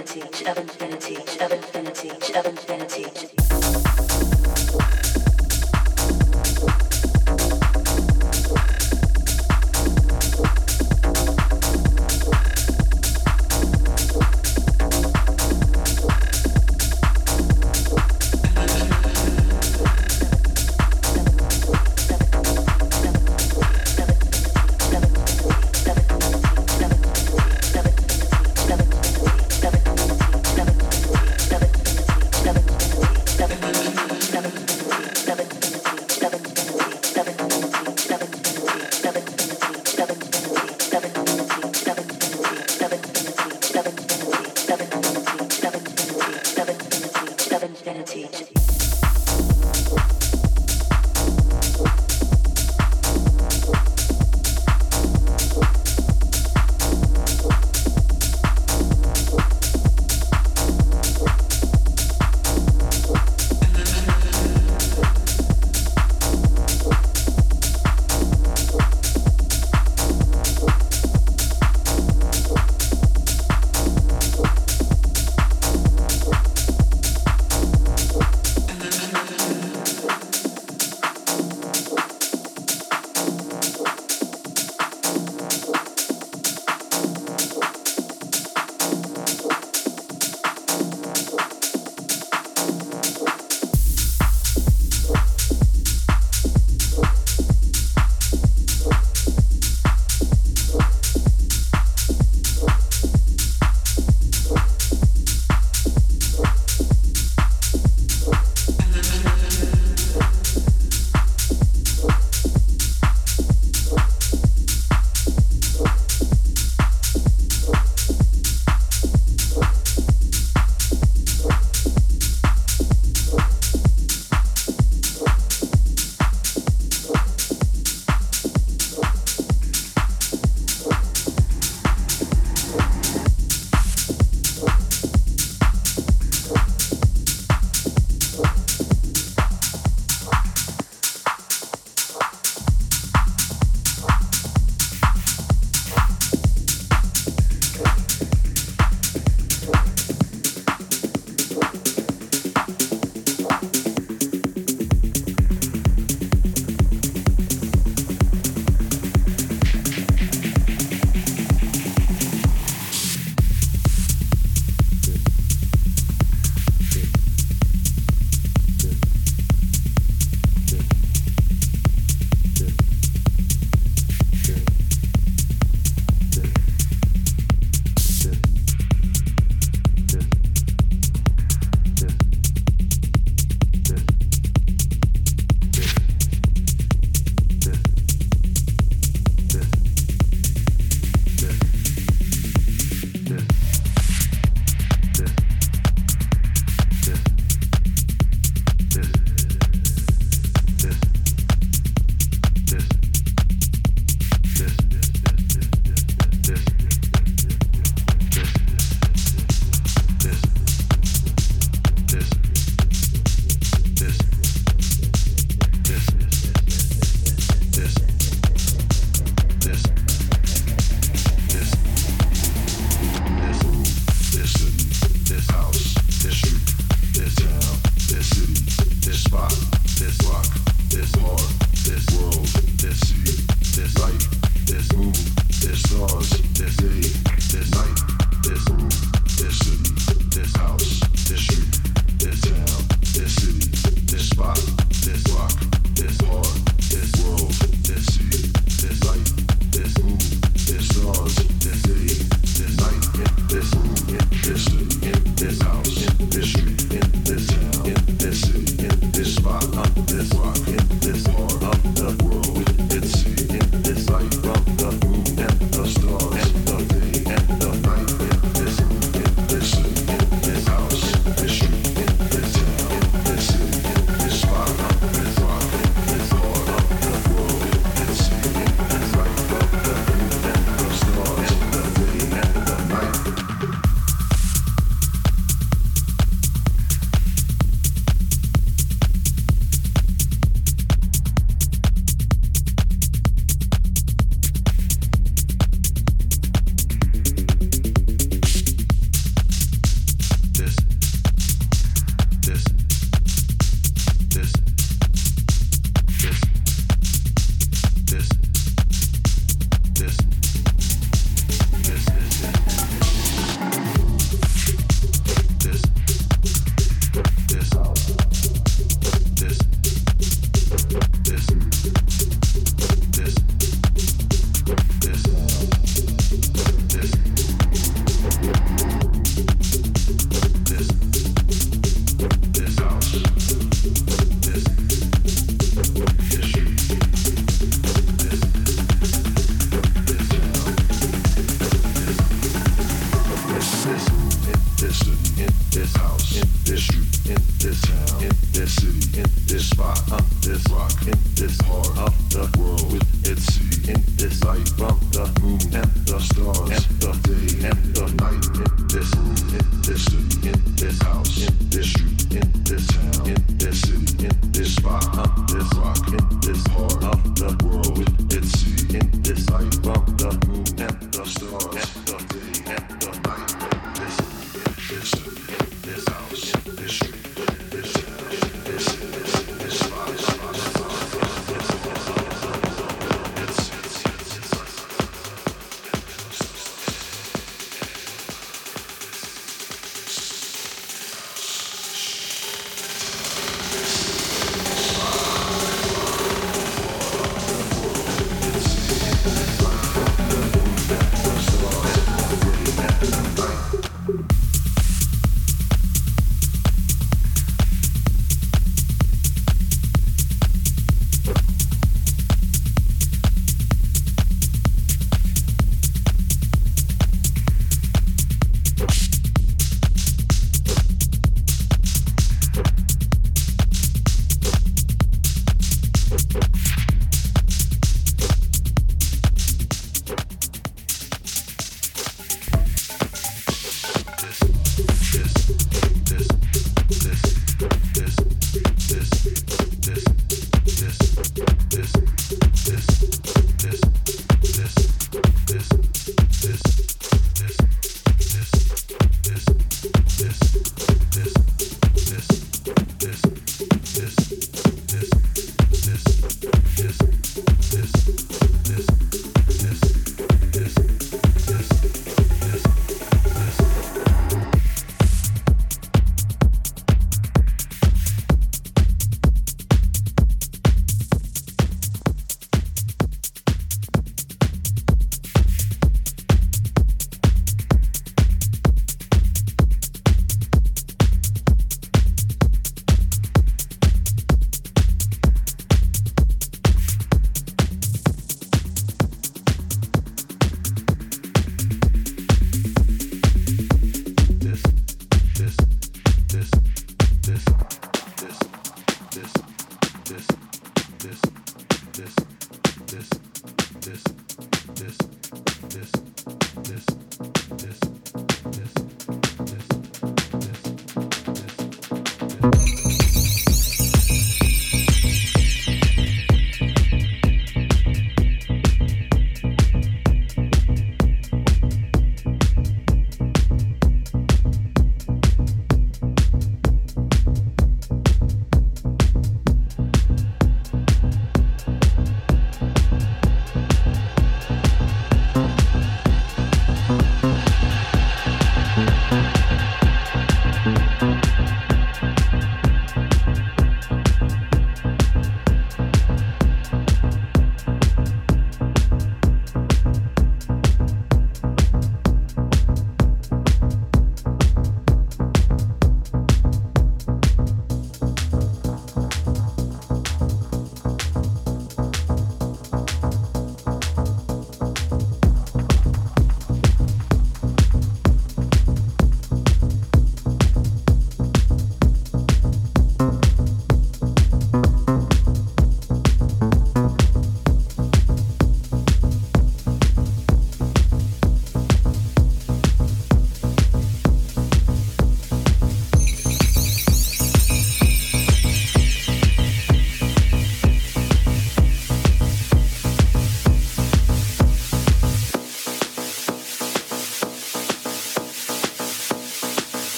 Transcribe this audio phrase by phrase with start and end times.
[0.00, 2.79] infinity, of infinity, of infinity, of infinity.